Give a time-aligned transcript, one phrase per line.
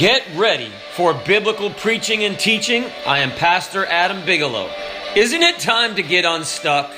[0.00, 2.86] Get ready for biblical preaching and teaching.
[3.06, 4.70] I am Pastor Adam Bigelow.
[5.14, 6.90] Isn't it time to get unstuck?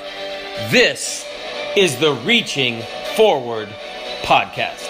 [0.71, 1.27] This
[1.77, 2.81] is the Reaching
[3.17, 3.69] Forward
[4.23, 4.89] podcast.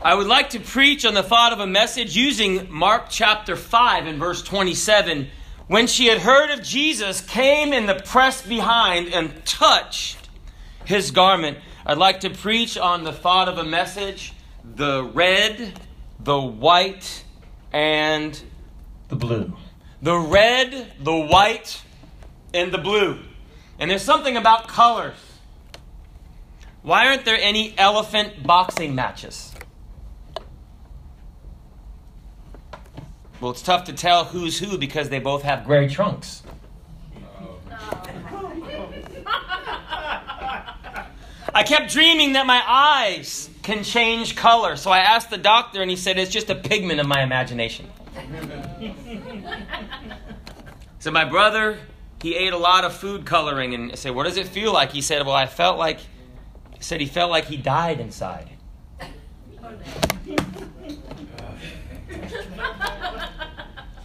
[0.00, 4.06] I would like to preach on the thought of a message using Mark chapter 5
[4.06, 5.26] and verse 27.
[5.66, 10.28] When she had heard of Jesus, came in the press behind and touched
[10.84, 11.58] his garment.
[11.84, 15.80] I'd like to preach on the thought of a message the red,
[16.20, 17.24] the white,
[17.72, 18.40] and
[19.08, 19.52] the blue.
[20.00, 21.82] The red, the white,
[22.54, 23.18] and the blue.
[23.78, 25.16] And there's something about colors.
[26.82, 29.52] Why aren't there any elephant boxing matches?
[33.40, 36.44] Well, it's tough to tell who's who because they both have gray trunks.
[37.70, 38.11] Oh.
[41.54, 44.76] I kept dreaming that my eyes can change color.
[44.76, 47.90] So I asked the doctor, and he said it's just a pigment of my imagination.
[50.98, 51.78] so my brother,
[52.22, 54.92] he ate a lot of food coloring, and I said, "What does it feel like?"
[54.92, 58.48] He said, "Well, I felt like," he said he felt like he died inside.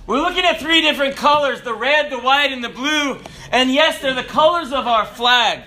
[0.05, 3.19] We're looking at three different colors the red, the white, and the blue.
[3.52, 5.64] And yes, they're the colors of our flag.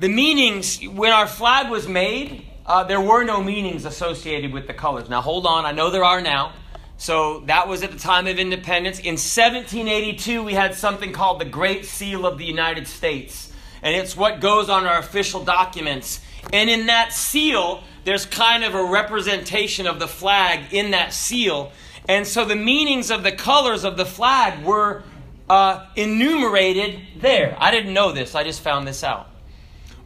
[0.00, 4.74] The meanings, when our flag was made, uh, there were no meanings associated with the
[4.74, 5.08] colors.
[5.08, 6.52] Now, hold on, I know there are now.
[6.98, 9.00] So that was at the time of independence.
[9.00, 13.52] In 1782, we had something called the Great Seal of the United States.
[13.82, 16.20] And it's what goes on our official documents.
[16.52, 21.72] And in that seal, there's kind of a representation of the flag in that seal.
[22.08, 25.02] And so the meanings of the colors of the flag were
[25.50, 27.56] uh, enumerated there.
[27.58, 29.27] I didn't know this, I just found this out.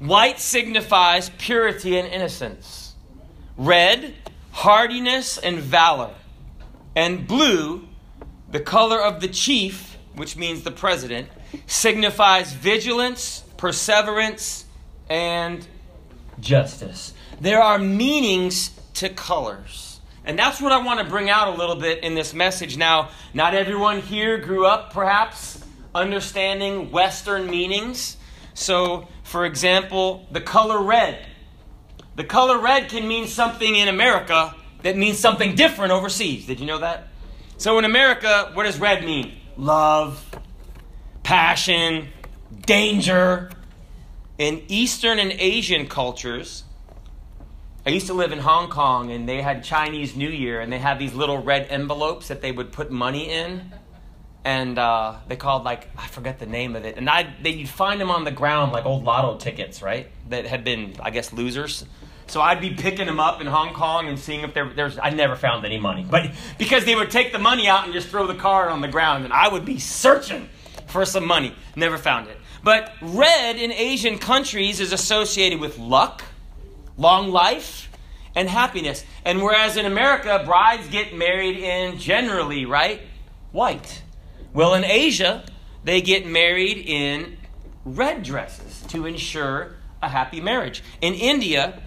[0.02, 2.94] White signifies purity and innocence,
[3.56, 4.14] red,
[4.50, 6.10] hardiness and valor,
[6.96, 7.86] and blue,
[8.50, 11.28] the color of the chief, which means the president,
[11.68, 14.64] signifies vigilance, perseverance,
[15.08, 15.64] and
[16.40, 17.14] justice.
[17.40, 20.00] There are meanings to colors.
[20.24, 22.76] And that's what I want to bring out a little bit in this message.
[22.76, 28.16] Now, not everyone here grew up, perhaps, understanding Western meanings.
[28.54, 31.26] So, for example, the color red.
[32.16, 36.46] The color red can mean something in America that means something different overseas.
[36.46, 37.08] Did you know that?
[37.56, 39.32] So, in America, what does red mean?
[39.56, 40.24] Love,
[41.22, 42.08] passion,
[42.66, 43.50] danger.
[44.38, 46.64] In Eastern and Asian cultures,
[47.86, 50.78] I used to live in Hong Kong and they had Chinese New Year and they
[50.78, 53.72] had these little red envelopes that they would put money in.
[54.44, 56.96] And uh, they called, like, I forget the name of it.
[56.96, 60.08] And I, they, you'd find them on the ground like old lotto tickets, right?
[60.30, 61.84] That had been, I guess, losers.
[62.26, 64.98] So I'd be picking them up in Hong Kong and seeing if there, there's.
[64.98, 68.08] I never found any money, but because they would take the money out and just
[68.08, 70.48] throw the card on the ground, and I would be searching
[70.86, 71.54] for some money.
[71.76, 72.38] Never found it.
[72.64, 76.22] But red in Asian countries is associated with luck,
[76.96, 77.90] long life,
[78.34, 79.04] and happiness.
[79.24, 83.02] And whereas in America, brides get married in generally, right?
[83.50, 84.02] White.
[84.52, 85.44] Well, in Asia,
[85.84, 87.38] they get married in
[87.84, 90.82] red dresses to ensure a happy marriage.
[91.00, 91.80] In India,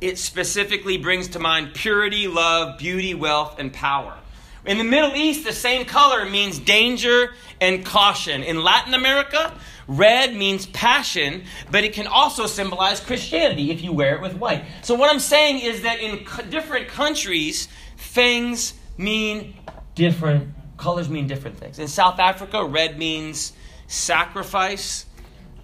[0.00, 4.16] it specifically brings to mind purity, love, beauty, wealth, and power.
[4.64, 8.42] In the Middle East, the same color means danger and caution.
[8.42, 9.52] In Latin America,
[9.88, 14.64] red means passion, but it can also symbolize Christianity if you wear it with white.
[14.82, 19.56] So, what I'm saying is that in different countries, things mean
[19.94, 21.78] different, colors mean different things.
[21.78, 23.52] In South Africa, red means
[23.86, 25.06] sacrifice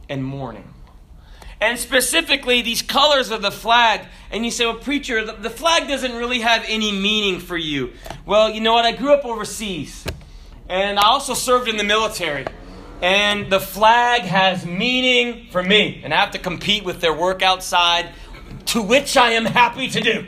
[0.09, 0.73] and mourning.
[1.59, 4.07] And specifically, these colors of the flag.
[4.31, 7.95] And you say, well, preacher, the, the flag doesn't really have any meaning for you.
[8.27, 8.85] Well, you know what?
[8.85, 10.05] I grew up overseas.
[10.69, 12.45] And I also served in the military.
[13.01, 16.03] And the flag has meaning for me.
[16.05, 18.11] And I have to compete with their work outside,
[18.67, 20.27] to which I am happy to do.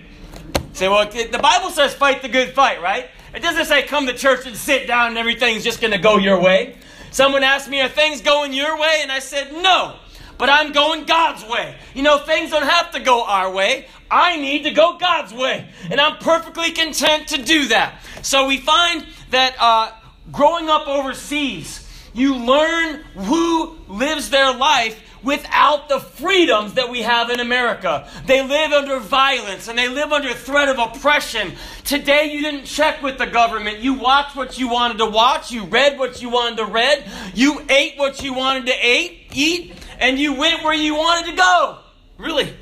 [0.73, 3.11] Say, well, the Bible says fight the good fight, right?
[3.35, 6.19] It doesn't say come to church and sit down and everything's just going to go
[6.19, 6.77] your way.
[7.11, 8.99] Someone asked me, are things going your way?
[9.03, 9.97] And I said, no
[10.39, 11.77] but I'm going God's way.
[11.95, 13.87] You know, things don't have to go our way.
[14.11, 15.69] I need to go God's way.
[15.91, 18.01] And I'm perfectly content to do that.
[18.23, 19.91] So we find that uh,
[20.33, 21.85] growing up overseas,
[22.15, 28.09] you learn who lives their life without the freedoms that we have in America.
[28.27, 31.53] They live under violence and they live under threat of oppression.
[31.85, 33.79] Today you didn't check with the government.
[33.79, 37.05] You watched what you wanted to watch, you read what you wanted to read,
[37.35, 41.37] you ate what you wanted to eat, eat, and you went where you wanted to
[41.37, 41.79] go.
[42.19, 42.55] Really?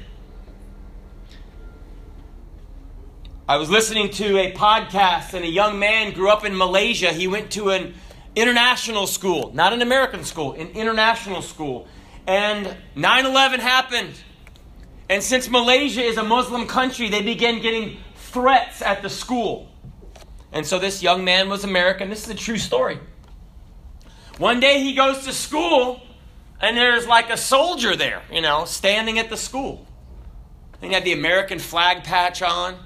[3.48, 7.12] I was listening to a podcast, and a young man grew up in Malaysia.
[7.12, 7.94] He went to an
[8.34, 11.86] international school, not an American school, an international school.
[12.26, 14.14] And 9 11 happened.
[15.08, 19.68] And since Malaysia is a Muslim country, they began getting threats at the school.
[20.52, 22.10] And so this young man was American.
[22.10, 22.98] This is a true story.
[24.38, 26.02] One day he goes to school,
[26.60, 29.86] and there's like a soldier there, you know, standing at the school.
[30.80, 32.76] And he had the American flag patch on.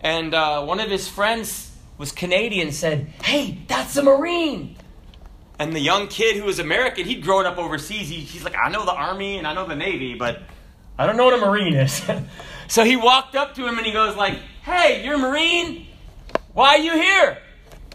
[0.00, 4.76] And uh, one of his friends was Canadian, said, Hey, that's a Marine.
[5.60, 8.08] And the young kid who was American, he'd grown up overseas.
[8.08, 10.40] He, he's like, I know the Army and I know the Navy, but
[10.98, 12.02] I don't know what a Marine is.
[12.68, 15.86] so he walked up to him and he goes like, Hey, you're a Marine?
[16.54, 17.38] Why are you here?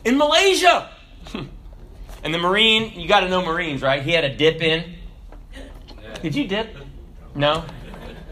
[0.06, 0.92] In Malaysia.
[2.24, 4.04] and the Marine, you got to know Marines, right?
[4.04, 4.98] He had a dip in.
[6.22, 6.78] Did you dip?
[7.34, 7.66] No?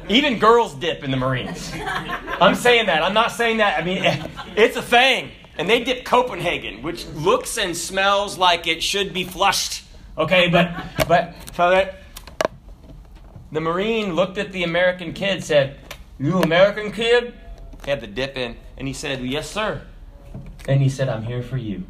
[0.09, 1.71] Even girls dip in the Marines.
[1.73, 3.01] I'm saying that.
[3.01, 3.81] I'm not saying that.
[3.81, 4.03] I mean,
[4.55, 5.31] it's a thing.
[5.57, 9.83] And they dip Copenhagen, which looks and smells like it should be flushed.
[10.17, 10.73] Okay, but
[11.07, 11.99] but so that
[13.51, 15.79] the Marine looked at the American kid, said,
[16.19, 17.33] "You American kid?"
[17.83, 19.81] He had the dip in, and he said, "Yes, sir."
[20.67, 21.83] And he said, "I'm here for you."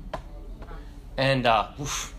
[1.17, 2.13] And uh, oof,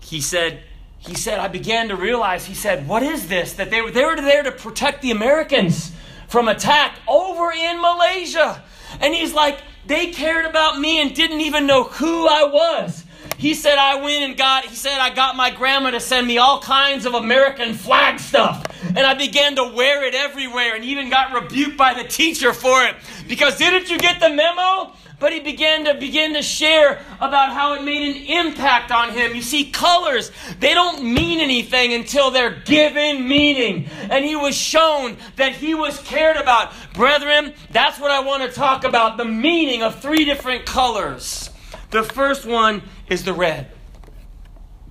[0.00, 0.62] he said,
[0.98, 3.54] he said, I began to realize, he said, what is this?
[3.54, 5.92] That they were, they were there to protect the Americans
[6.28, 8.62] from attack over in Malaysia.
[9.00, 13.04] And he's like, they cared about me and didn't even know who I was.
[13.38, 16.38] He said, I went and got, he said, I got my grandma to send me
[16.38, 18.64] all kinds of American flag stuff.
[18.84, 22.84] And I began to wear it everywhere and even got rebuked by the teacher for
[22.84, 22.96] it.
[23.28, 24.92] Because didn't you get the memo?
[25.18, 29.34] But he began to begin to share about how it made an impact on him.
[29.34, 30.30] You see, colors,
[30.60, 33.88] they don't mean anything until they're given meaning.
[34.10, 36.72] And he was shown that he was cared about.
[36.94, 41.50] Brethren, that's what I want to talk about the meaning of three different colors.
[41.90, 43.72] The first one is the red.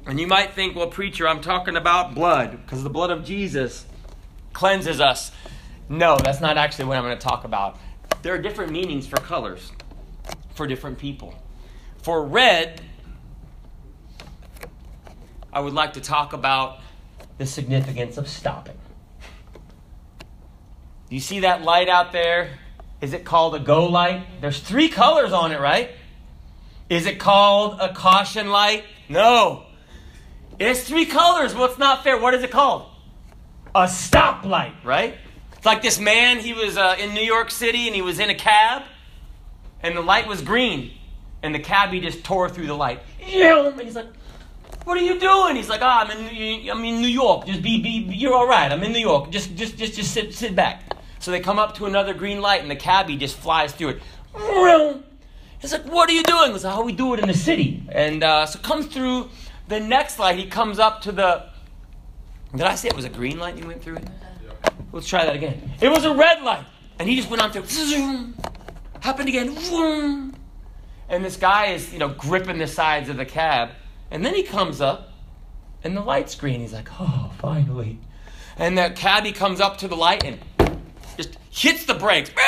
[0.06, 3.86] And you might think, well, preacher, I'm talking about blood because the blood of Jesus
[4.54, 5.32] cleanses us.
[5.90, 7.78] No, that's not actually what I'm going to talk about.
[8.24, 9.72] There are different meanings for colors
[10.58, 11.34] for different people.
[12.02, 12.82] For red,
[15.54, 16.80] I would like to talk about
[17.38, 18.78] the significance of stopping.
[21.10, 22.50] You see that light out there?
[23.00, 24.26] Is it called a go light?
[24.42, 25.92] There's three colors on it, right?
[26.90, 28.84] Is it called a caution light?
[29.08, 29.64] No.
[30.60, 31.54] It's three colors.
[31.54, 32.20] Well, it's not fair.
[32.20, 32.90] What is it called?
[33.76, 35.16] A stop light, right?
[35.56, 38.30] It's like this man, he was uh, in New York City and he was in
[38.32, 38.84] a cab
[39.82, 40.92] and the light was green,
[41.44, 43.02] and the cabbie just tore through the light.
[43.72, 44.08] And he's like,
[44.86, 47.46] "What are you doing?" He's like, "Ah, oh, I'm in, I'm in New York.
[47.46, 48.72] Just be, be, you're all right.
[48.72, 49.30] I'm in New York.
[49.32, 50.84] Just, just, just, just sit, sit back."
[51.20, 54.02] So they come up to another green light, and the cabbie just flies through it.
[55.60, 57.84] He's like, "What are you doing?" He's like, "How we do it in the city."
[57.90, 59.30] And uh, so comes through
[59.68, 60.38] the next light.
[60.38, 61.44] He comes up to the.
[62.52, 63.58] Did I say it was a green light?
[63.58, 64.08] You went through it.
[64.92, 65.72] Let's try that again.
[65.82, 66.66] It was a red light,
[66.98, 67.64] and he just went on through.
[69.08, 69.52] Happened again.
[69.52, 70.36] Vroom.
[71.08, 73.70] And this guy is, you know, gripping the sides of the cab.
[74.12, 75.14] And then he comes up,
[75.82, 76.60] and the light's green.
[76.60, 78.00] He's like, oh, finally.
[78.58, 80.40] And the cabbie comes up to the light and
[81.16, 82.32] just hits the brakes.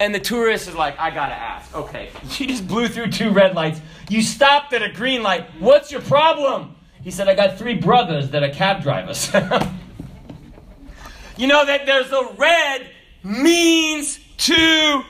[0.00, 1.74] And the tourist is like, I gotta ask.
[1.74, 3.80] Okay, you just blew through two red lights.
[4.08, 5.46] You stopped at a green light.
[5.60, 6.74] What's your problem?
[7.02, 9.32] He said, I got three brothers that are cab drivers.
[11.36, 12.90] you know that there's a red
[13.22, 15.04] means to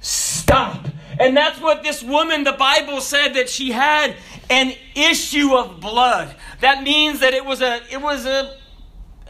[0.00, 0.88] stop.
[1.18, 4.16] And that's what this woman, the Bible said that she had
[4.50, 6.34] an issue of blood.
[6.60, 8.56] That means that it was a it was a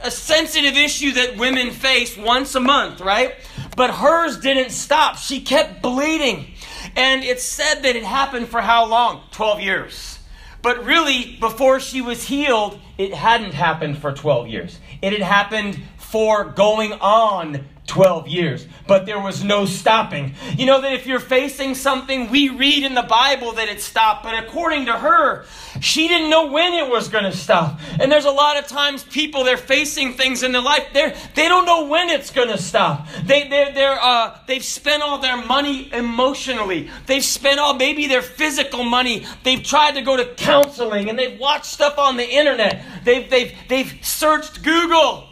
[0.02, 3.34] a sensitive issue that women face once a month, right?
[3.76, 5.16] But hers didn't stop.
[5.16, 6.54] She kept bleeding.
[6.96, 9.22] And it said that it happened for how long?
[9.30, 10.18] 12 years.
[10.62, 14.78] But really, before she was healed, it hadn't happened for 12 years.
[15.00, 20.34] It had happened for going on 12 years, but there was no stopping.
[20.56, 24.24] You know that if you're facing something, we read in the Bible that it stopped,
[24.24, 25.44] but according to her,
[25.80, 27.78] she didn't know when it was going to stop.
[28.00, 31.46] And there's a lot of times people, they're facing things in their life, they're, they
[31.46, 33.06] don't know when it's going to stop.
[33.24, 36.90] They, they're, they're, uh, they've spent all their money emotionally.
[37.06, 39.26] They've spent all, maybe their physical money.
[39.42, 42.82] They've tried to go to counseling and they've watched stuff on the internet.
[43.04, 45.28] They've, they've, they've searched Google.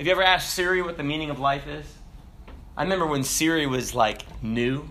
[0.00, 1.84] Have you ever asked Siri what the meaning of life is?
[2.74, 4.88] I remember when Siri was like new.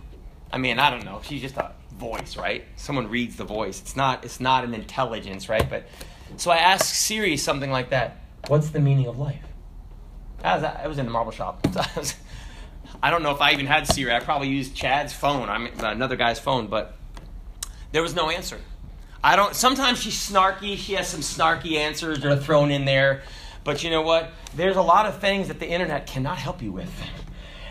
[0.53, 1.21] I mean, I don't know.
[1.23, 2.63] She's just a voice, right?
[2.75, 3.81] Someone reads the voice.
[3.81, 5.67] It's not it's not an intelligence, right?
[5.67, 5.87] But
[6.37, 8.17] so I asked Siri something like that.
[8.49, 9.41] What's the meaning of life?
[10.43, 11.65] I was, in the marble shop.
[11.75, 12.11] I,
[13.01, 14.13] I don't know if I even had Siri.
[14.13, 16.95] I probably used Chad's phone, I mean, another guy's phone, but
[17.93, 18.59] there was no answer.
[19.23, 19.55] I don't.
[19.55, 20.77] Sometimes she's snarky.
[20.77, 23.23] She has some snarky answers that are thrown in there.
[23.63, 24.31] But you know what?
[24.55, 26.91] There's a lot of things that the internet cannot help you with.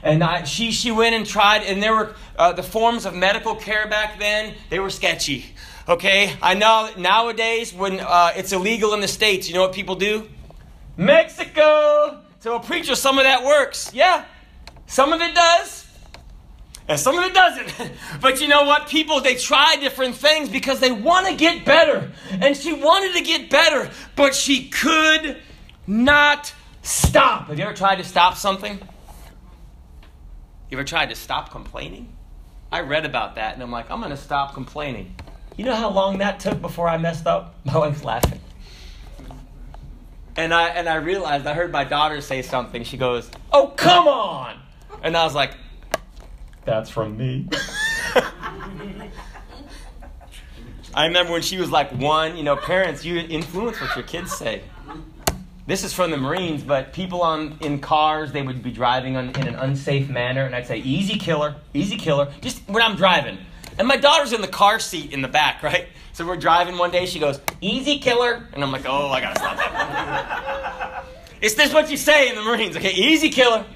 [0.02, 3.56] And I, she, she went and tried, and there were uh, the forms of medical
[3.56, 5.46] care back then, they were sketchy.
[5.88, 6.36] Okay?
[6.40, 10.28] I know nowadays when uh, it's illegal in the States, you know what people do?
[10.96, 12.20] Mexico!
[12.40, 13.92] So a preacher, some of that works.
[13.92, 14.24] Yeah,
[14.86, 15.86] some of it does.
[16.86, 17.92] And some of it doesn't.
[18.20, 18.88] But you know what?
[18.88, 22.10] People, they try different things because they want to get better.
[22.30, 25.36] And she wanted to get better, but she could
[25.88, 26.52] not
[26.82, 27.48] stop.
[27.48, 28.78] Have you ever tried to stop something?
[30.70, 32.12] You ever tried to stop complaining?
[32.70, 35.14] I read about that and I'm like, I'm going to stop complaining.
[35.56, 37.54] You know how long that took before I messed up?
[37.64, 38.40] My wife's laughing.
[40.36, 42.84] And I, and I realized, I heard my daughter say something.
[42.84, 44.56] She goes, Oh, come on!
[45.02, 45.50] And I was like,
[46.64, 47.48] That's from me.
[50.94, 54.30] I remember when she was like one, you know, parents, you influence what your kids
[54.30, 54.62] say.
[55.68, 59.28] This is from the Marines, but people on in cars, they would be driving on,
[59.28, 63.36] in an unsafe manner, and I'd say, "Easy killer, easy killer." Just when I'm driving,
[63.78, 65.88] and my daughter's in the car seat in the back, right?
[66.14, 67.04] So we're driving one day.
[67.04, 71.04] She goes, "Easy killer," and I'm like, "Oh, I gotta stop that."
[71.42, 72.94] it's this what you say in the Marines, okay?
[72.94, 73.66] Easy killer.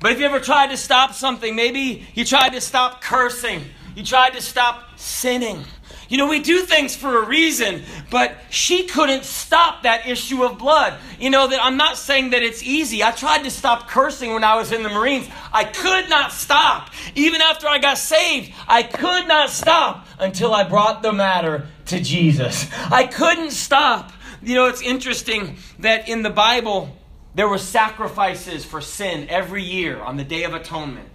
[0.00, 3.62] But if you ever tried to stop something, maybe you tried to stop cursing,
[3.94, 5.64] you tried to stop sinning.
[6.08, 10.58] You know, we do things for a reason, but she couldn't stop that issue of
[10.58, 10.98] blood.
[11.18, 13.02] You know, that I'm not saying that it's easy.
[13.02, 15.28] I tried to stop cursing when I was in the Marines.
[15.52, 16.90] I could not stop.
[17.14, 22.00] Even after I got saved, I could not stop until I brought the matter to
[22.00, 22.70] Jesus.
[22.90, 24.12] I couldn't stop.
[24.42, 26.96] You know, it's interesting that in the Bible,
[27.34, 31.08] there were sacrifices for sin every year on the Day of Atonement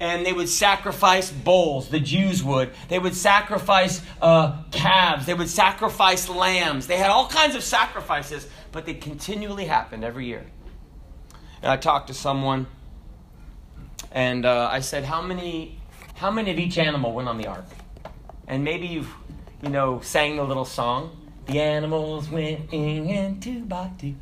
[0.00, 2.70] and they would sacrifice bulls, the Jews would.
[2.88, 5.26] They would sacrifice uh, calves.
[5.26, 6.86] They would sacrifice lambs.
[6.86, 10.44] They had all kinds of sacrifices, but they continually happened every year.
[11.62, 12.66] And I talked to someone,
[14.10, 15.78] and uh, I said, how many,
[16.14, 17.66] how many of each animal went on the ark?
[18.46, 19.12] And maybe you've,
[19.62, 21.16] you know, sang the little song.
[21.46, 24.14] The animals went in and two by two.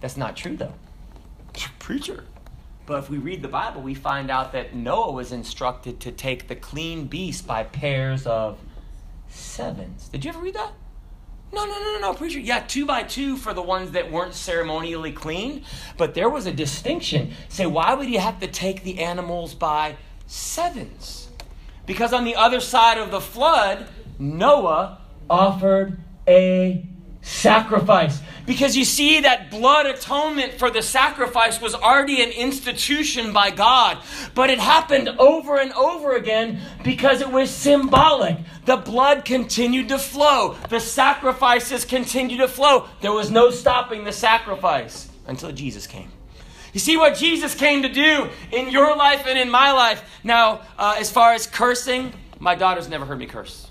[0.00, 0.74] That's not true, though.
[1.78, 2.24] Preacher.
[2.86, 6.46] But if we read the Bible, we find out that Noah was instructed to take
[6.46, 8.58] the clean beast by pairs of
[9.28, 10.08] sevens.
[10.08, 10.72] Did you ever read that?
[11.52, 12.38] No, no, no, no, no, preacher.
[12.38, 15.64] Yeah, two by two for the ones that weren't ceremonially clean.
[15.96, 17.32] But there was a distinction.
[17.48, 21.28] Say, why would you have to take the animals by sevens?
[21.86, 23.88] Because on the other side of the flood,
[24.18, 25.00] Noah
[25.30, 26.86] offered a
[27.26, 28.20] sacrifice.
[28.46, 33.98] Because you see, that blood atonement for the sacrifice was already an institution by God.
[34.36, 38.38] But it happened over and over again because it was symbolic.
[38.64, 42.86] The blood continued to flow, the sacrifices continued to flow.
[43.00, 46.12] There was no stopping the sacrifice until Jesus came.
[46.72, 50.04] You see what Jesus came to do in your life and in my life.
[50.22, 53.68] Now, uh, as far as cursing, my daughter's never heard me curse.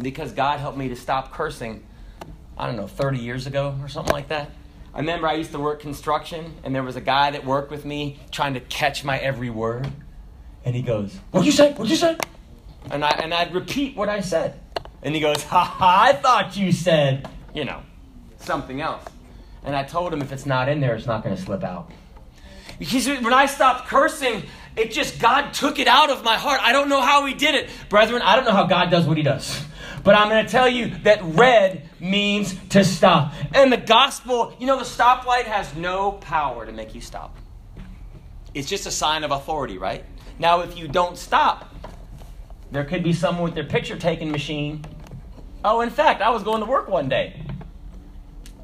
[0.00, 1.82] Because God helped me to stop cursing
[2.62, 4.52] I don't know, 30 years ago or something like that.
[4.94, 7.84] I remember I used to work construction, and there was a guy that worked with
[7.84, 9.90] me trying to catch my every word.
[10.64, 11.72] And he goes, What'd you say?
[11.72, 12.16] What'd you say?
[12.88, 14.60] And, I, and I'd repeat what I said.
[15.02, 17.82] And he goes, Ha ha, I thought you said, you know,
[18.38, 19.02] something else.
[19.64, 21.90] And I told him if it's not in there, it's not going to slip out.
[22.78, 24.44] Because when I stopped cursing,
[24.76, 26.60] it just, God took it out of my heart.
[26.62, 27.70] I don't know how He did it.
[27.88, 29.64] Brethren, I don't know how God does what He does.
[30.04, 33.34] But I'm going to tell you that red means to stop.
[33.54, 37.36] And the gospel, you know, the stoplight has no power to make you stop.
[38.54, 40.04] It's just a sign of authority, right?
[40.38, 41.74] Now, if you don't stop,
[42.70, 44.84] there could be someone with their picture taking machine.
[45.64, 47.42] Oh, in fact, I was going to work one day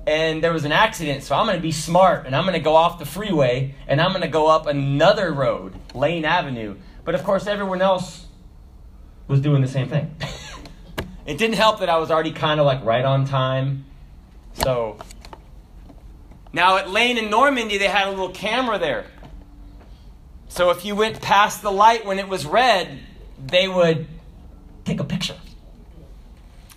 [0.08, 2.60] and there was an accident, so I'm going to be smart and I'm going to
[2.60, 6.76] go off the freeway and I'm going to go up another road, Lane Avenue.
[7.04, 8.26] But of course, everyone else
[9.26, 10.16] was doing the same thing.
[11.28, 13.84] It didn't help that I was already kind of like right on time.
[14.64, 14.96] So
[16.54, 19.04] now at Lane in Normandy, they had a little camera there.
[20.48, 22.98] So if you went past the light when it was red,
[23.46, 24.06] they would
[24.86, 25.36] take a picture.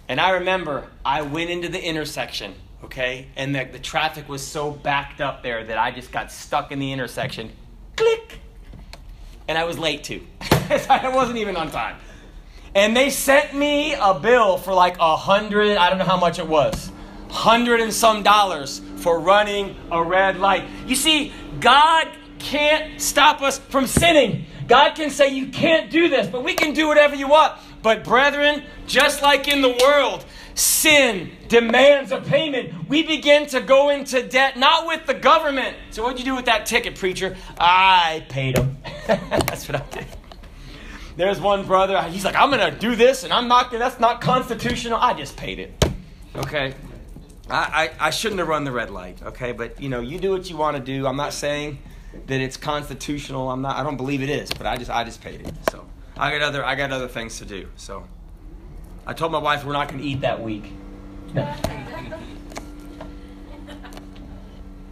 [0.10, 2.53] And I remember I went into the intersection,
[2.84, 6.74] okay, and the, the traffic was so backed up there that I just got stuck
[6.74, 7.53] in the intersection.
[7.96, 8.39] Click!
[9.48, 10.27] And I was late too.
[10.89, 11.96] I wasn't even on time.
[12.74, 16.40] And they sent me a bill for like a hundred, I don't know how much
[16.40, 16.92] it was,
[17.30, 20.66] hundred and some dollars for running a red light.
[20.88, 22.08] You see, God
[22.40, 24.46] can't stop us from sinning.
[24.68, 27.54] God can say, You can't do this, but we can do whatever you want.
[27.82, 30.24] But, brethren, just like in the world,
[30.54, 32.88] sin demands a payment.
[32.88, 35.75] We begin to go into debt, not with the government.
[35.90, 37.36] So, what'd you do with that ticket, preacher?
[37.58, 38.78] I paid him.
[39.08, 40.06] That's what I did.
[41.18, 44.00] There's one brother, he's like, I'm going to do this, and I'm not, gonna that's
[44.00, 44.98] not constitutional.
[45.00, 45.86] I just paid it.
[46.36, 46.74] Okay?
[47.50, 49.51] I, I, I shouldn't have run the red light, okay?
[49.51, 51.06] But, you know, you do what you want to do.
[51.06, 51.80] I'm not saying
[52.27, 53.51] that it's constitutional.
[53.51, 55.53] I'm not, I don't believe it is, but I just, I just paid it.
[55.70, 57.68] So, I got other, I got other things to do.
[57.75, 58.08] So,
[59.06, 60.72] I told my wife we're not going to eat that week.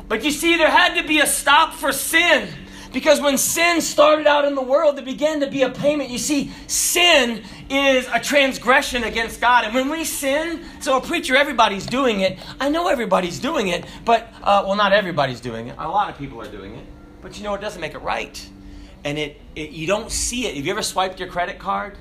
[0.07, 2.49] but you see, there had to be a stop for sin.
[2.91, 6.09] Because when sin started out in the world, there began to be a payment.
[6.09, 9.65] You see, sin is a transgression against God.
[9.65, 12.39] And when we sin, so a preacher, everybody's doing it.
[12.59, 15.75] I know everybody's doing it, but, uh, well, not everybody's doing it.
[15.77, 16.85] A lot of people are doing it.
[17.21, 18.49] But you know, it doesn't make it right.
[19.03, 20.55] And it, it you don't see it.
[20.55, 21.97] Have you ever swiped your credit card?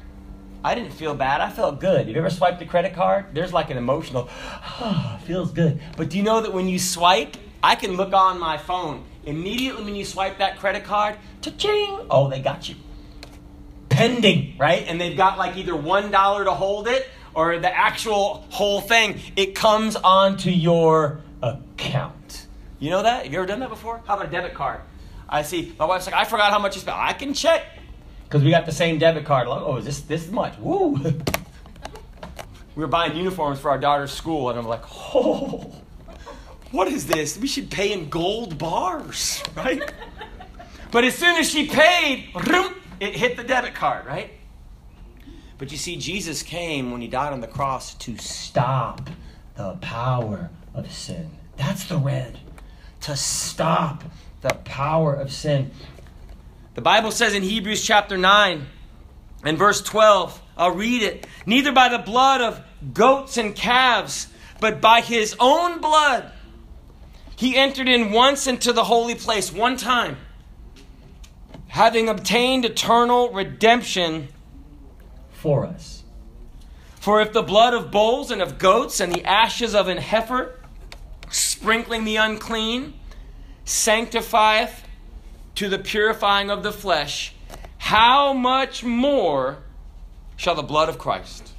[0.64, 1.40] I didn't feel bad.
[1.40, 1.98] I felt good.
[1.98, 3.26] Have you ever swiped a credit card?
[3.32, 5.80] There's like an emotional, oh, feels good.
[5.96, 9.84] But do you know that when you swipe, I can look on my phone Immediately
[9.84, 12.76] when you swipe that credit card, cha-ching, oh, they got you.
[13.88, 14.84] Pending, right?
[14.86, 19.20] And they've got like either $1 to hold it or the actual whole thing.
[19.36, 22.46] It comes onto your account.
[22.78, 23.24] You know that?
[23.24, 24.00] Have you ever done that before?
[24.06, 24.80] How about a debit card?
[25.28, 25.74] I see.
[25.78, 26.96] My wife's like, I forgot how much you spent.
[26.96, 27.64] I can check.
[28.24, 29.46] Because we got the same debit card.
[29.48, 30.56] Oh, is this this much?
[30.58, 30.90] Woo!
[32.76, 34.82] we were buying uniforms for our daughter's school, and I'm like,
[35.14, 35.74] oh
[36.70, 37.38] what is this?
[37.38, 39.92] We should pay in gold bars, right?
[40.90, 42.28] but as soon as she paid,
[43.00, 44.30] it hit the debit card, right?
[45.56, 49.10] But you see, Jesus came when he died on the cross to stop
[49.56, 51.30] the power of sin.
[51.56, 52.38] That's the red.
[53.02, 54.04] To stop
[54.42, 55.72] the power of sin.
[56.74, 58.66] The Bible says in Hebrews chapter 9
[59.42, 61.26] and verse 12, I'll read it.
[61.44, 62.60] Neither by the blood of
[62.92, 64.28] goats and calves,
[64.60, 66.30] but by his own blood
[67.38, 70.16] he entered in once into the holy place, one time,
[71.68, 74.26] having obtained eternal redemption
[75.30, 76.02] for us.
[76.98, 80.58] For if the blood of bulls and of goats and the ashes of an heifer,
[81.30, 82.94] sprinkling the unclean,
[83.64, 84.82] sanctifieth
[85.54, 87.36] to the purifying of the flesh,
[87.78, 89.58] how much more
[90.36, 91.52] shall the blood of Christ,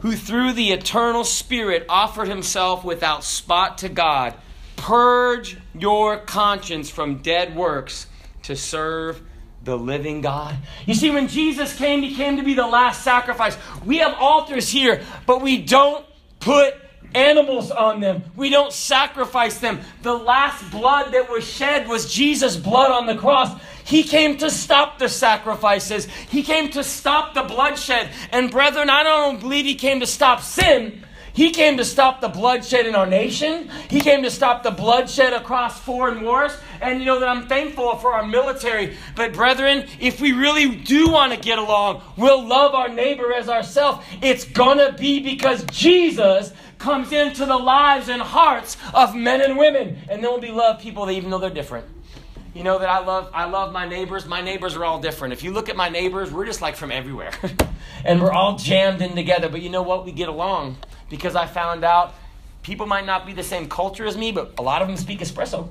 [0.00, 4.34] who through the eternal Spirit offered himself without spot to God,
[4.80, 8.06] Purge your conscience from dead works
[8.44, 9.20] to serve
[9.62, 10.56] the living God.
[10.86, 13.58] You see, when Jesus came, he came to be the last sacrifice.
[13.84, 16.06] We have altars here, but we don't
[16.40, 16.76] put
[17.14, 18.22] animals on them.
[18.36, 19.80] We don't sacrifice them.
[20.00, 23.60] The last blood that was shed was Jesus' blood on the cross.
[23.84, 26.06] He came to stop the sacrifices.
[26.06, 28.08] He came to stop the bloodshed.
[28.32, 31.04] And brethren, I don't believe he came to stop sin.
[31.32, 33.70] He came to stop the bloodshed in our nation.
[33.88, 36.56] He came to stop the bloodshed across foreign wars.
[36.80, 38.96] And you know that I'm thankful for our military.
[39.14, 43.48] But brethren, if we really do want to get along, we'll love our neighbor as
[43.48, 44.04] ourselves.
[44.22, 49.98] It's gonna be because Jesus comes into the lives and hearts of men and women.
[50.08, 51.86] And then we'll be love people even though they're different.
[52.54, 54.26] You know that I love I love my neighbors.
[54.26, 55.32] My neighbors are all different.
[55.32, 57.30] If you look at my neighbors, we're just like from everywhere.
[58.04, 59.48] and we're all jammed in together.
[59.48, 60.04] But you know what?
[60.04, 60.76] We get along
[61.10, 62.14] because I found out
[62.62, 65.20] people might not be the same culture as me, but a lot of them speak
[65.20, 65.68] espresso.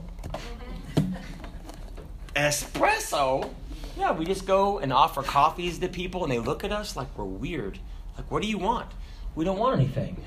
[2.35, 3.49] espresso?
[3.97, 7.17] Yeah, we just go and offer coffees to people and they look at us like
[7.17, 7.79] we're weird.
[8.15, 8.91] Like, what do you want?
[9.33, 10.21] We don't want anything.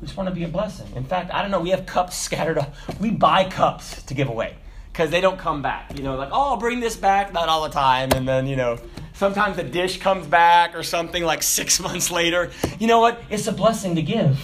[0.00, 0.88] We just want to be a blessing.
[0.94, 2.74] In fact, I don't know, we have cups scattered up.
[3.00, 4.56] We buy cups to give away
[4.92, 5.96] because they don't come back.
[5.96, 8.10] You know, like, oh, I'll bring this back, not all the time.
[8.12, 8.78] And then, you know,
[9.14, 12.50] sometimes the dish comes back or something like six months later.
[12.78, 13.22] You know what?
[13.30, 14.38] It's a blessing to give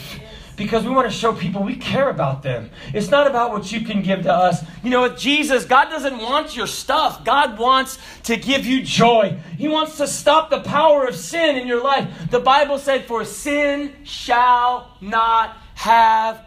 [0.58, 2.68] because we want to show people we care about them.
[2.92, 4.62] It's not about what you can give to us.
[4.82, 7.24] You know, with Jesus, God doesn't want your stuff.
[7.24, 9.38] God wants to give you joy.
[9.56, 12.30] He wants to stop the power of sin in your life.
[12.30, 16.44] The Bible said, For sin shall not have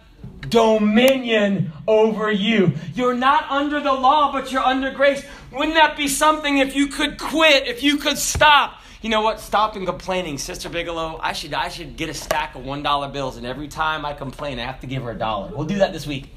[0.51, 2.73] dominion over you.
[2.93, 5.25] You're not under the law, but you're under grace.
[5.51, 8.77] Wouldn't that be something if you could quit, if you could stop?
[9.01, 9.39] You know what?
[9.39, 11.19] Stop and complaining, Sister Bigelow.
[11.23, 14.13] I should I should get a stack of one dollar bills, and every time I
[14.13, 15.51] complain, I have to give her a dollar.
[15.55, 16.29] We'll do that this week.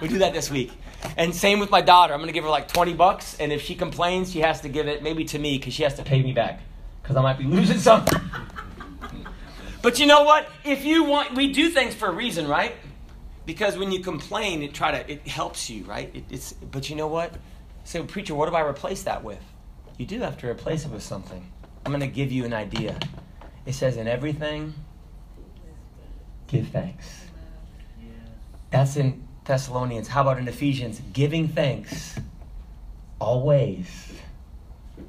[0.00, 0.72] We'll do that this week.
[1.16, 2.12] And same with my daughter.
[2.12, 4.88] I'm gonna give her like 20 bucks, and if she complains, she has to give
[4.88, 6.60] it maybe to me because she has to pay me back
[7.02, 8.20] because I might be losing something.
[9.82, 10.48] but you know what?
[10.64, 12.74] If you want, we do things for a reason, right?
[13.44, 16.10] Because when you complain, it try to it helps you, right?
[16.14, 17.34] It, it's but you know what?
[17.84, 19.40] Say, well, preacher, what do I replace that with?
[19.98, 21.50] You do have to replace it with something.
[21.84, 22.98] I'm going to give you an idea.
[23.66, 24.74] It says, in everything,
[26.46, 27.26] give thanks.
[28.70, 30.08] That's in Thessalonians.
[30.08, 31.00] How about in Ephesians?
[31.12, 32.16] Giving thanks
[33.18, 34.12] always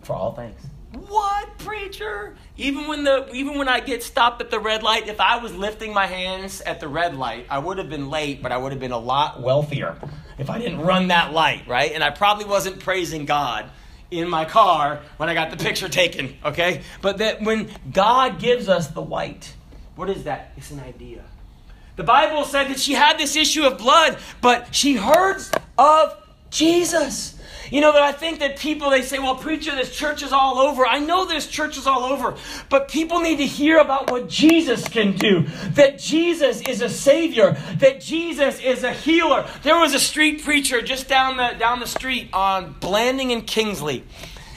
[0.02, 0.60] for all things.
[0.94, 2.36] What preacher?
[2.56, 5.54] Even when the even when I get stopped at the red light, if I was
[5.54, 8.72] lifting my hands at the red light, I would have been late, but I would
[8.72, 9.98] have been a lot wealthier
[10.38, 11.92] if I didn't run that light, right?
[11.92, 13.70] And I probably wasn't praising God
[14.12, 16.84] in my car when I got the picture taken, okay?
[17.02, 19.56] But that when God gives us the white,
[19.96, 20.54] what is that?
[20.58, 21.24] It's an idea.
[21.96, 25.42] The Bible said that she had this issue of blood, but she heard
[25.78, 26.16] of
[26.50, 27.40] Jesus.
[27.72, 30.60] You know, that I think that people, they say, well, preacher, this church is all
[30.60, 30.86] over.
[30.86, 32.36] I know this church is all over,
[32.70, 35.46] but people need to hear about what Jesus can do.
[35.72, 39.48] That Jesus is a Savior, that Jesus is a healer.
[39.64, 44.04] There was a street preacher just down the, down the street on Blanding and Kingsley.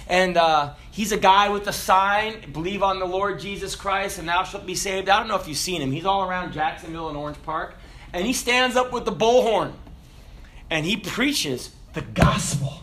[0.09, 4.29] And uh, he's a guy with a sign, believe on the Lord Jesus Christ, and
[4.29, 5.09] thou shalt be saved.
[5.09, 5.93] I don't know if you've seen him.
[5.93, 7.77] He's all around Jacksonville and Orange Park.
[8.13, 9.73] And he stands up with the bullhorn
[10.71, 12.83] and he preaches the gospel.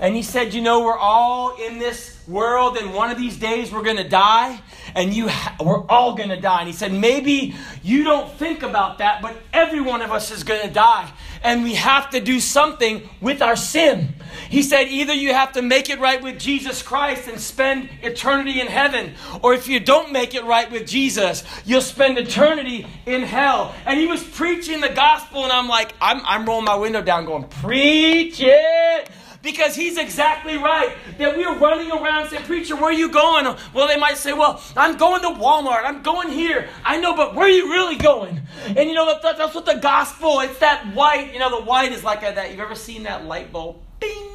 [0.00, 3.70] And he said, You know, we're all in this world, and one of these days
[3.70, 4.60] we're going to die,
[4.94, 6.60] and you ha- we're all going to die.
[6.60, 10.42] And he said, Maybe you don't think about that, but every one of us is
[10.42, 14.14] going to die, and we have to do something with our sin.
[14.48, 18.58] He said, Either you have to make it right with Jesus Christ and spend eternity
[18.58, 23.22] in heaven, or if you don't make it right with Jesus, you'll spend eternity in
[23.22, 23.74] hell.
[23.84, 27.26] And he was preaching the gospel, and I'm like, I'm, I'm rolling my window down,
[27.26, 29.10] going, Preach it!
[29.42, 30.94] Because he's exactly right.
[31.18, 33.44] That we're running around saying, Preacher, where are you going?
[33.72, 35.84] Well, they might say, Well, I'm going to Walmart.
[35.84, 36.68] I'm going here.
[36.84, 38.40] I know, but where are you really going?
[38.66, 41.92] And you know, that, that's what the gospel, it's that white, you know, the white
[41.92, 42.50] is like that.
[42.50, 43.76] You've ever seen that light bulb?
[43.98, 44.28] Bing!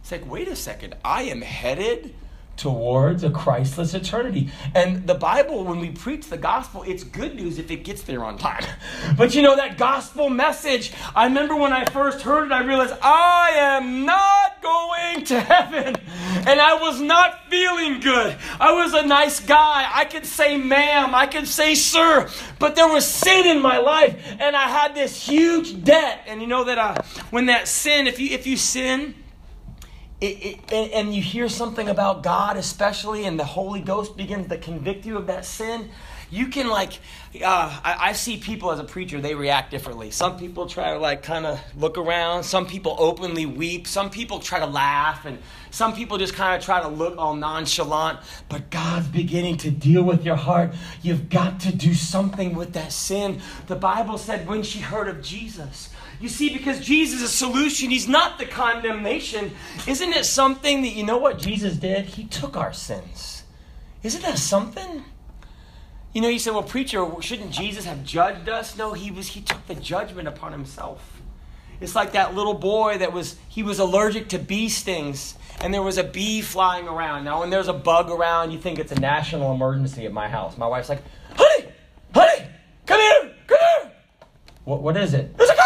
[0.00, 0.96] It's like, wait a second.
[1.04, 2.14] I am headed
[2.56, 4.50] towards a Christless eternity.
[4.74, 8.24] And the Bible, when we preach the gospel, it's good news if it gets there
[8.24, 8.64] on time.
[9.16, 12.94] But you know, that gospel message, I remember when I first heard it, I realized
[13.02, 15.96] I am not going to heaven.
[16.44, 18.36] And I was not feeling good.
[18.58, 19.88] I was a nice guy.
[19.92, 24.36] I could say ma'am, I could say sir, but there was sin in my life,
[24.40, 26.22] and I had this huge debt.
[26.26, 29.14] And you know that uh, when that sin, if you if you sin,
[30.22, 34.56] it, it, and, you hear something about God, especially, and the Holy Ghost begins to
[34.56, 35.90] convict you of that sin,
[36.30, 36.94] you can like,
[37.44, 40.10] uh, I, I, see people as a preacher, they react differently.
[40.10, 42.44] Some people try to like kind of look around.
[42.44, 43.86] Some people openly weep.
[43.86, 45.38] Some people try to laugh, and
[45.70, 48.20] some people just kind of try to look all nonchalant.
[48.48, 50.72] But God's beginning to deal with your heart.
[51.02, 53.42] You've got to do something with that sin.
[53.66, 55.90] The Bible said when she heard of Jesus,
[56.22, 59.50] you see, because Jesus is a solution, He's not the condemnation.
[59.88, 62.04] Isn't it something that you know what Jesus did?
[62.04, 63.42] He took our sins.
[64.04, 65.04] Isn't that something?
[66.12, 68.76] You know, you say, well, preacher, shouldn't Jesus have judged us?
[68.76, 71.20] No, he was he took the judgment upon himself.
[71.80, 75.82] It's like that little boy that was he was allergic to bee stings and there
[75.82, 77.24] was a bee flying around.
[77.24, 80.56] Now when there's a bug around, you think it's a national emergency at my house.
[80.56, 81.02] My wife's like,
[81.34, 81.72] honey,
[82.14, 82.46] honey,
[82.86, 83.92] come here, come here.
[84.64, 85.36] What, what is it?
[85.36, 85.61] There's a!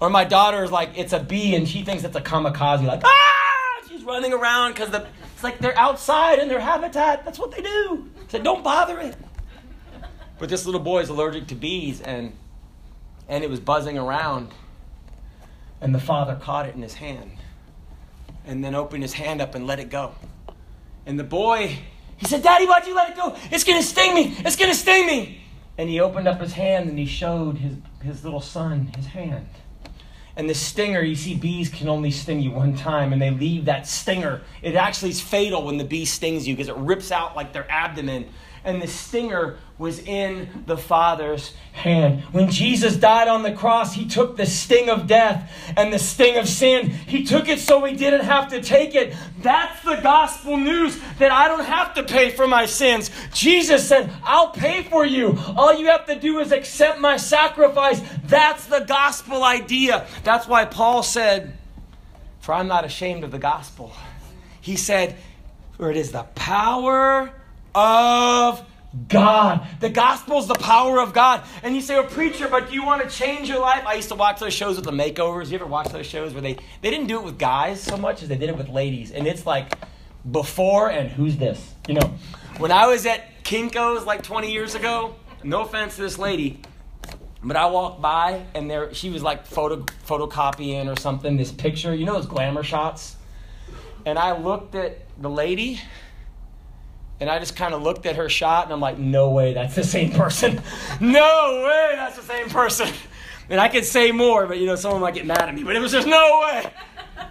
[0.00, 2.84] Or my daughter is like, it's a bee, and she thinks it's a kamikaze.
[2.84, 3.88] Like, ah!
[3.88, 7.24] She's running around because the it's like they're outside in their habitat.
[7.24, 8.08] That's what they do.
[8.28, 9.16] So don't bother it.
[10.38, 12.32] But this little boy is allergic to bees, and
[13.28, 14.52] and it was buzzing around.
[15.80, 17.32] And the father caught it in his hand,
[18.46, 20.14] and then opened his hand up and let it go.
[21.06, 21.78] And the boy,
[22.16, 23.36] he said, "Daddy, why'd you let it go?
[23.50, 24.34] It's gonna sting me.
[24.38, 25.40] It's gonna sting me."
[25.76, 29.48] And he opened up his hand and he showed his, his little son his hand.
[30.36, 33.66] And the stinger, you see, bees can only sting you one time, and they leave
[33.66, 34.42] that stinger.
[34.62, 37.70] It actually is fatal when the bee stings you because it rips out like their
[37.70, 38.28] abdomen
[38.64, 42.22] and the stinger was in the Father's hand.
[42.32, 46.38] When Jesus died on the cross, he took the sting of death and the sting
[46.38, 46.90] of sin.
[46.90, 49.14] He took it so we didn't have to take it.
[49.40, 53.10] That's the gospel news that I don't have to pay for my sins.
[53.32, 55.36] Jesus said, I'll pay for you.
[55.56, 58.00] All you have to do is accept my sacrifice.
[58.24, 60.06] That's the gospel idea.
[60.22, 61.58] That's why Paul said,
[62.40, 63.92] For I'm not ashamed of the gospel.
[64.60, 65.16] He said,
[65.76, 67.32] For it is the power
[67.74, 68.64] of
[69.08, 69.66] God.
[69.80, 71.42] The gospel is the power of God.
[71.62, 73.84] And you say, well, preacher, but do you want to change your life?
[73.86, 75.48] I used to watch those shows with the makeovers.
[75.48, 78.22] You ever watch those shows where they, they didn't do it with guys so much
[78.22, 79.10] as they did it with ladies?
[79.10, 79.74] And it's like
[80.30, 81.74] before and who's this?
[81.88, 82.14] You know,
[82.58, 86.62] when I was at Kinko's like 20 years ago, no offense to this lady,
[87.42, 91.94] But I walked by and there she was like photo photocopying or something this picture.
[91.94, 93.16] You know those glamour shots?
[94.06, 95.80] And I looked at the lady
[97.20, 99.74] and I just kind of looked at her shot and I'm like, no way, that's
[99.74, 100.60] the same person.
[101.00, 102.88] no way, that's the same person.
[103.48, 105.76] And I could say more, but you know, someone might get mad at me, but
[105.76, 106.72] it was just no way.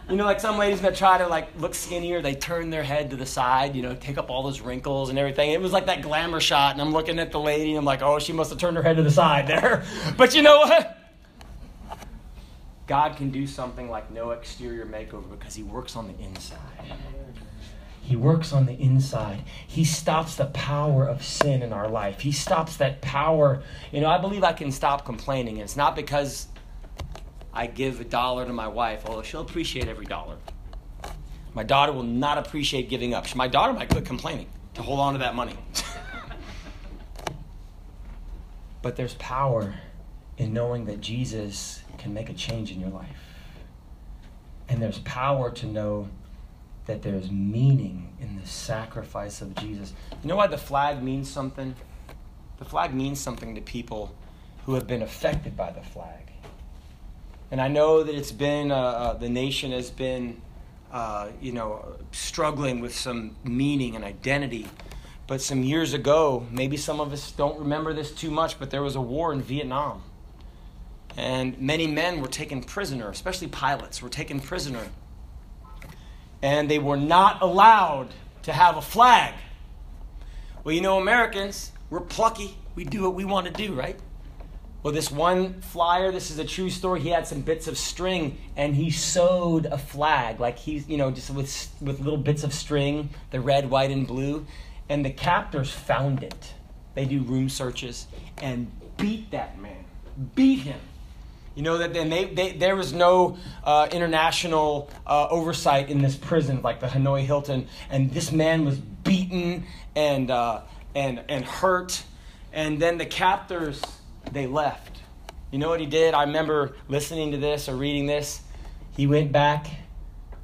[0.10, 3.10] You know, like some ladies that try to like look skinnier, they turn their head
[3.12, 5.52] to the side, you know, take up all those wrinkles and everything.
[5.52, 8.02] It was like that glamour shot, and I'm looking at the lady, and I'm like,
[8.02, 9.84] oh, she must have turned her head to the side there.
[10.18, 11.00] But you know what?
[12.86, 16.60] God can do something like no exterior makeover because He works on the inside.
[18.04, 19.44] He works on the inside.
[19.66, 22.20] He stops the power of sin in our life.
[22.20, 23.64] He stops that power.
[23.94, 25.58] You know, I believe I can stop complaining.
[25.58, 26.48] It's not because
[27.54, 30.36] I give a dollar to my wife, although she'll appreciate every dollar.
[31.54, 33.34] My daughter will not appreciate giving up.
[33.38, 35.56] My daughter might quit complaining to hold on to that money.
[38.82, 39.76] but there's power
[40.38, 43.08] in knowing that Jesus can make a change in your life.
[44.68, 46.10] And there's power to know
[46.86, 49.94] that there's meaning in the sacrifice of Jesus.
[50.22, 51.76] You know why the flag means something?
[52.58, 54.14] The flag means something to people
[54.66, 56.32] who have been affected by the flag.
[57.52, 60.42] And I know that it's been, uh, uh, the nation has been,
[60.92, 64.68] uh, you know, struggling with some meaning and identity.
[65.28, 68.82] But some years ago, maybe some of us don't remember this too much, but there
[68.82, 70.02] was a war in Vietnam.
[71.16, 74.88] And many men were taken prisoner, especially pilots were taken prisoner.
[76.44, 78.10] And they were not allowed
[78.44, 79.34] to have a flag.
[80.64, 82.56] Well, you know, Americans, we're plucky.
[82.76, 84.00] We do what we want to do, right?
[84.84, 87.00] Well, this one flyer, this is a true story.
[87.00, 91.10] He had some bits of string and he sewed a flag, like he's, you know,
[91.10, 94.46] just with, with little bits of string, the red, white, and blue.
[94.90, 96.54] And the captors found it.
[96.96, 98.08] They do room searches
[98.42, 99.86] and beat that man,
[100.36, 100.80] beat him.
[101.56, 106.16] You know that then they, they, there was no uh, international uh, oversight in this
[106.16, 110.62] prison like the Hanoi Hilton, and this man was beaten and uh,
[110.96, 112.04] and and hurt,
[112.52, 113.82] and then the captors
[114.32, 115.02] they left.
[115.52, 116.16] You know what he did?
[116.16, 118.42] I remember listening to this or reading this.
[118.96, 119.68] He went back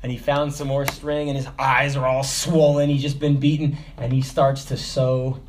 [0.02, 2.90] and he found some more string, and his eyes are all swollen.
[2.90, 5.40] He's just been beaten, and he starts to sew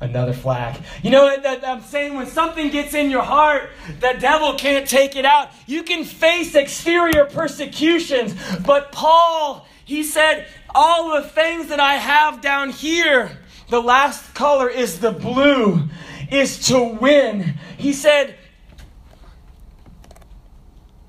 [0.00, 0.80] another flag.
[1.02, 2.14] You know what I'm saying?
[2.14, 5.50] When something gets in your heart, the devil can't take it out.
[5.66, 12.40] You can face exterior persecutions, but Paul, he said, all the things that I have
[12.40, 15.88] down here, the last color is the blue
[16.30, 17.54] is to win.
[17.76, 18.36] He said,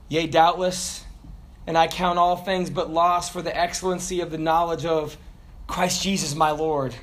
[0.07, 1.03] Yea, doubtless,
[1.65, 5.17] and I count all things but loss for the excellency of the knowledge of
[5.67, 6.95] Christ Jesus my Lord,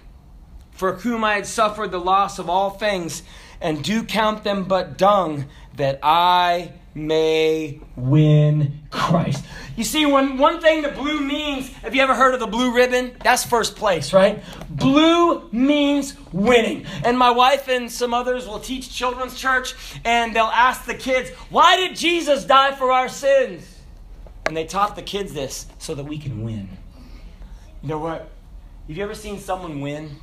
[0.72, 3.22] for whom I had suffered the loss of all things,
[3.60, 9.44] and do count them but dung, that I may win Christ.
[9.76, 12.74] You see, when one thing the blue means, have you ever heard of the blue
[12.74, 13.12] ribbon?
[13.24, 14.42] That's first place, right?
[14.68, 16.86] Blue means winning.
[17.04, 21.30] And my wife and some others will teach children's church, and they'll ask the kids,
[21.48, 23.68] Why did Jesus die for our sins?
[24.46, 26.68] And they taught the kids this so that we can win.
[27.82, 28.28] You know what?
[28.88, 30.16] Have you ever seen someone win?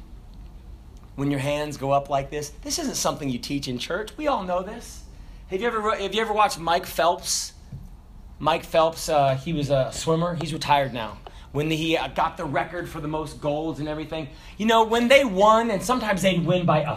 [1.19, 2.53] When your hands go up like this?
[2.61, 4.15] This isn't something you teach in church.
[4.15, 5.03] We all know this.
[5.49, 7.51] Have you ever, have you ever watched Mike Phelps?
[8.39, 10.35] Mike Phelps, uh, he was a swimmer.
[10.35, 11.17] He's retired now.
[11.51, 15.09] When he uh, got the record for the most golds and everything, you know, when
[15.09, 16.95] they won, and sometimes they'd win by a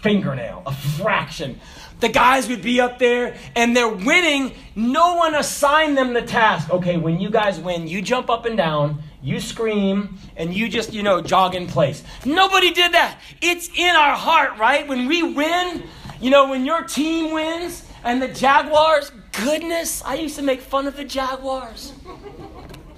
[0.00, 1.60] fingernail, a fraction.
[2.00, 4.54] The guys would be up there and they're winning.
[4.74, 6.70] No one assigned them the task.
[6.70, 10.92] Okay, when you guys win, you jump up and down, you scream, and you just,
[10.92, 12.02] you know, jog in place.
[12.24, 13.18] Nobody did that.
[13.40, 14.86] It's in our heart, right?
[14.88, 15.82] When we win,
[16.20, 20.86] you know, when your team wins and the Jaguars, goodness, I used to make fun
[20.86, 21.92] of the Jaguars.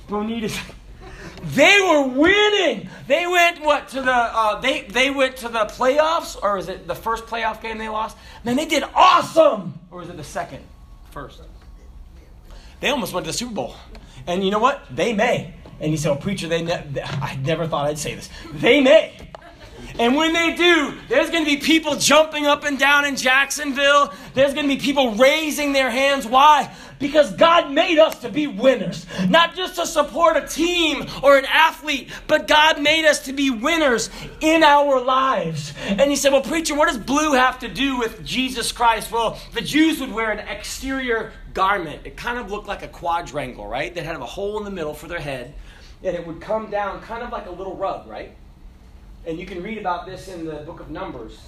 [0.09, 0.53] Bonita.
[1.45, 2.89] They were winning.
[3.09, 6.87] They went what to the uh, they they went to the playoffs or is it
[6.87, 8.17] the first playoff game they lost?
[8.45, 9.75] Man, they did awesome.
[9.91, 10.63] Or was it the second?
[11.11, 11.43] First.
[12.79, 13.75] They almost went to the Super Bowl.
[14.27, 14.85] And you know what?
[14.91, 15.55] They may.
[15.83, 18.31] And he said, "Oh, preacher, they ne- I never thought I'd say this.
[18.55, 19.13] They may."
[19.99, 24.13] And when they do, there's going to be people jumping up and down in Jacksonville.
[24.35, 26.27] There's going to be people raising their hands.
[26.27, 26.75] Why?
[26.99, 29.07] Because God made us to be winners.
[29.29, 33.51] Not just to support a team or an athlete, but God made us to be
[33.51, 34.09] winners
[34.41, 35.75] in our lives.
[35.87, 39.11] And he said, Well, preacher, what does blue have to do with Jesus Christ?
[39.11, 42.03] Well, the Jews would wear an exterior garment.
[42.05, 43.95] It kind of looked like a quadrangle, right?
[43.95, 45.55] That had a hole in the middle for their head.
[46.05, 48.35] And it would come down kind of like a little rug, right?
[49.27, 51.39] And you can read about this in the book of Numbers.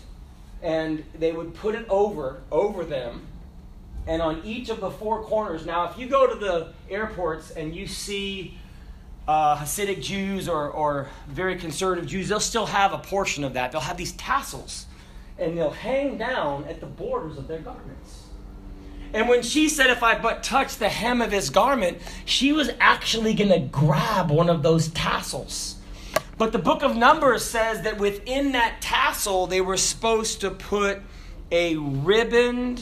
[0.63, 3.27] and they would put it over over them
[4.07, 7.75] and on each of the four corners now if you go to the airports and
[7.75, 8.57] you see
[9.29, 13.73] uh, hasidic jews or, or very conservative jews they'll still have a portion of that
[13.73, 14.87] they'll have these tassels
[15.39, 18.24] and they'll hang down at the borders of their garments
[19.15, 22.71] and when she said, If I but touch the hem of his garment, she was
[22.81, 25.77] actually going to grab one of those tassels.
[26.37, 31.01] But the book of Numbers says that within that tassel, they were supposed to put
[31.53, 32.79] a ribbon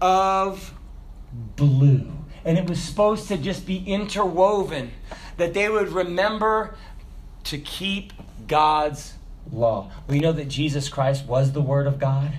[0.00, 0.72] of
[1.56, 2.12] blue.
[2.46, 4.92] And it was supposed to just be interwoven,
[5.36, 6.76] that they would remember
[7.44, 8.14] to keep
[8.46, 9.14] God's
[9.52, 9.90] law.
[10.06, 12.32] We know that Jesus Christ was the Word of God.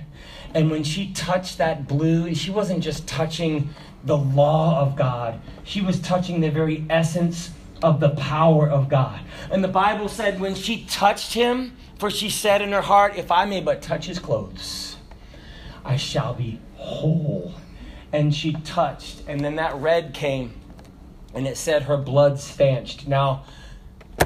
[0.54, 3.70] And when she touched that blue, she wasn't just touching
[4.04, 7.50] the law of God, she was touching the very essence
[7.82, 9.20] of the power of God.
[9.50, 13.30] And the Bible said when she touched him, for she said in her heart, If
[13.30, 14.96] I may but touch his clothes,
[15.84, 17.54] I shall be whole.
[18.12, 20.54] And she touched, and then that red came,
[21.34, 23.06] and it said her blood stanched.
[23.06, 23.44] Now,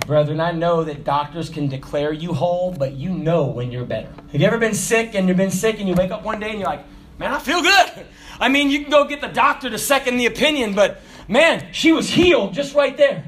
[0.01, 4.11] brethren, I know that doctors can declare you whole, but you know when you're better.
[4.33, 6.51] Have you ever been sick and you've been sick and you wake up one day
[6.51, 6.85] and you're like,
[7.19, 8.07] man, I feel good?
[8.41, 11.93] I mean, you can go get the doctor to second the opinion, but man, she
[11.93, 13.25] was healed just right there.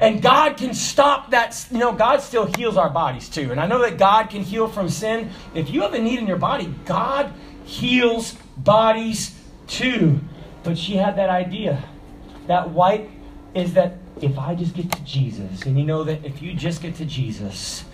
[0.00, 1.66] And God can stop that.
[1.70, 3.50] You know, God still heals our bodies too.
[3.50, 5.30] And I know that God can heal from sin.
[5.54, 7.32] If you have a need in your body, God
[7.64, 10.20] heals bodies too.
[10.62, 11.82] But she had that idea.
[12.46, 13.10] That white
[13.54, 16.82] is that if I just get to Jesus, and you know that if you just
[16.82, 17.84] get to Jesus,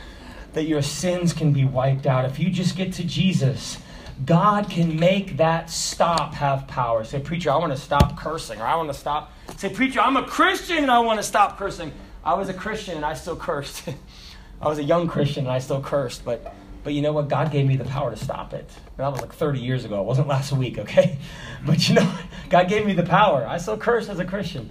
[0.52, 2.24] that your sins can be wiped out.
[2.24, 3.78] If you just get to Jesus,
[4.24, 7.04] God can make that stop have power.
[7.04, 9.32] Say, preacher, I want to stop cursing, or I want to stop.
[9.56, 11.92] Say, preacher, I'm a Christian and I want to stop cursing.
[12.24, 13.88] I was a Christian and I still cursed.
[14.60, 17.28] I was a young Christian and I still cursed, but but you know what?
[17.28, 18.70] God gave me the power to stop it.
[18.96, 20.00] That was like 30 years ago.
[20.00, 21.18] It wasn't last week, okay?
[21.66, 22.14] But you know,
[22.48, 23.44] God gave me the power.
[23.44, 24.70] I still curse as a Christian,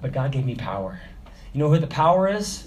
[0.00, 1.00] but God gave me power.
[1.52, 2.66] You know who the power is?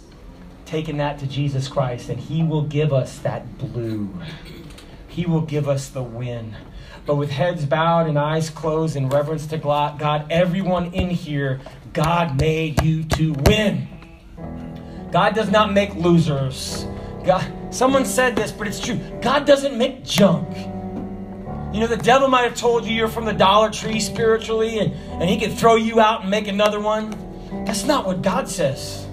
[0.65, 4.09] Taking that to Jesus Christ, and He will give us that blue.
[5.07, 6.55] He will give us the win.
[7.05, 11.59] But with heads bowed and eyes closed in reverence to God, everyone in here,
[11.91, 13.87] God made you to win.
[15.11, 16.87] God does not make losers.
[17.23, 18.99] God, someone said this, but it's true.
[19.21, 20.72] God doesn't make junk.
[21.73, 24.93] You know, the devil might have told you you're from the Dollar Tree spiritually and,
[24.93, 27.17] and he could throw you out and make another one.
[27.65, 29.07] That's not what God says.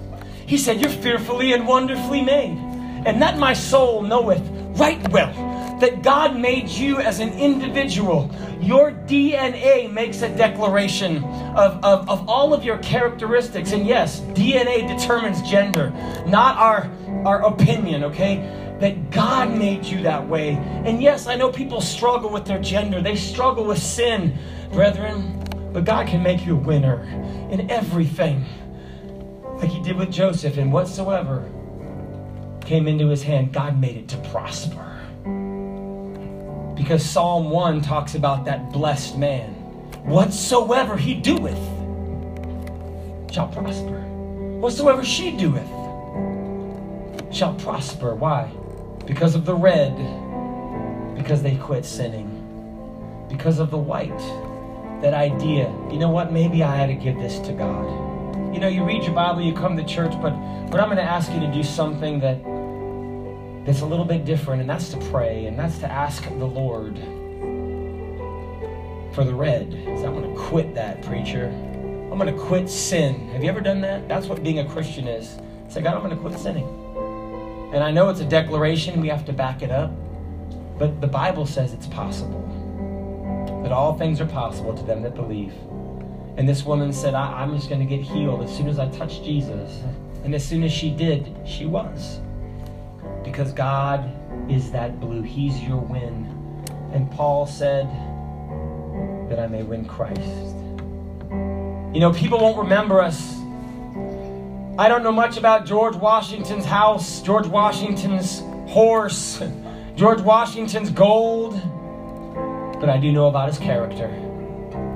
[0.45, 2.57] He said, You're fearfully and wonderfully made.
[3.05, 4.47] And that my soul knoweth
[4.77, 5.33] right well
[5.81, 8.29] that God made you as an individual.
[8.61, 13.71] Your DNA makes a declaration of, of, of all of your characteristics.
[13.71, 15.89] And yes, DNA determines gender,
[16.27, 16.89] not our,
[17.25, 18.60] our opinion, okay?
[18.81, 20.55] That God made you that way.
[20.85, 24.37] And yes, I know people struggle with their gender, they struggle with sin,
[24.73, 25.37] brethren.
[25.71, 27.03] But God can make you a winner
[27.49, 28.45] in everything.
[29.55, 31.49] Like He did with Joseph, and whatsoever
[32.65, 34.87] came into his hand, God made it to prosper.
[36.75, 39.49] Because Psalm 1 talks about that blessed man.
[40.05, 41.59] Whatsoever he doeth
[43.31, 43.99] shall prosper.
[44.59, 45.67] Whatsoever she doeth
[47.31, 48.15] shall prosper.
[48.15, 48.49] Why?
[49.05, 49.95] Because of the red.
[51.15, 53.27] Because they quit sinning.
[53.29, 54.09] Because of the white.
[55.01, 55.69] That idea.
[55.91, 56.31] You know what?
[56.31, 57.85] Maybe I had to give this to God.
[58.53, 60.31] You know, you read your Bible, you come to church, but,
[60.69, 62.43] but I'm going to ask you to do something that
[63.65, 66.97] that's a little bit different, and that's to pray, and that's to ask the Lord
[69.13, 69.71] for the red.
[69.71, 71.45] So I'm going to quit that, preacher.
[71.45, 73.29] I'm going to quit sin.
[73.29, 74.07] Have you ever done that?
[74.07, 75.37] That's what being a Christian is.
[75.69, 76.80] Say, God, I'm going to quit sinning.
[77.71, 79.91] And I know it's a declaration, we have to back it up,
[80.77, 82.41] but the Bible says it's possible.
[83.63, 85.53] That all things are possible to them that believe.
[86.37, 88.89] And this woman said, I- am just going to get healed as soon as I
[88.89, 89.83] touch Jesus.
[90.23, 92.19] And as soon as she did, she was
[93.23, 94.11] because God
[94.49, 95.21] is that blue.
[95.21, 96.27] He's your win.
[96.93, 97.87] And Paul said
[99.29, 100.55] that I may win Christ.
[101.93, 103.40] You know, people won't remember us.
[104.81, 109.39] I don't know much about George Washington's house, George Washington's horse,
[109.95, 111.53] George Washington's gold,
[112.79, 114.05] but I do know about his character.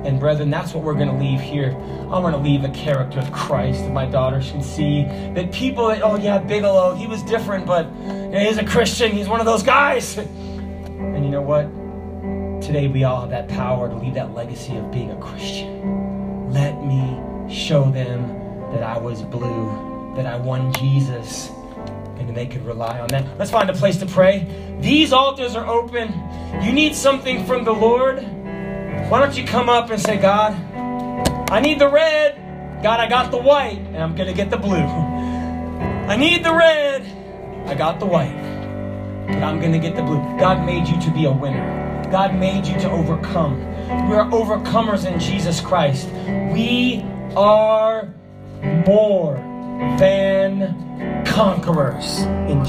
[0.04, 1.78] And brethren, that's what we're going to leave here.
[2.10, 5.04] I want to leave the character of Christ that my daughters can see.
[5.36, 9.12] That people that, oh yeah, Bigelow, he was different, but you know, he's a Christian.
[9.12, 10.18] He's one of those guys.
[10.98, 11.66] And you know what?
[12.66, 16.52] Today we all have that power to leave that legacy of being a Christian.
[16.52, 21.50] Let me show them that I was blue, that I won Jesus,
[22.18, 23.38] and they could rely on that.
[23.38, 24.48] Let's find a place to pray.
[24.80, 26.14] These altars are open.
[26.64, 28.24] you need something from the Lord,
[29.10, 30.54] why don't you come up and say, God,
[31.52, 32.82] I need the red.
[32.82, 34.76] God, I got the white, and I'm going to get the blue.
[34.76, 37.04] I need the red.
[37.68, 38.36] I got the white,
[39.28, 40.18] but I'm going to get the blue.
[40.40, 42.08] God made you to be a winner.
[42.12, 43.60] God made you to overcome.
[44.10, 46.10] We are overcomers in Jesus Christ.
[46.52, 47.04] We
[47.36, 48.14] are
[48.86, 49.36] more
[50.00, 52.22] than conquerors.
[52.50, 52.62] in